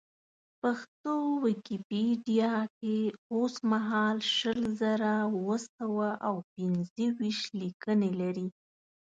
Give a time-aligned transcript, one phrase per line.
[0.61, 1.13] پښتو
[1.45, 2.97] ویکیپېډیا کې
[3.35, 8.47] اوسمهال شل زره اوه سوه او پېنځه ویشت لیکنې لري.